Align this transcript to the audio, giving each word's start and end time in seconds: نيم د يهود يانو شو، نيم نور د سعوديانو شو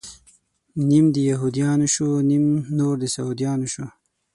نيم 0.87 1.05
د 1.15 1.17
يهود 1.29 1.55
يانو 1.63 1.87
شو، 1.93 2.09
نيم 2.29 2.45
نور 2.77 2.95
د 3.01 3.05
سعوديانو 3.15 3.67
شو 3.73 3.85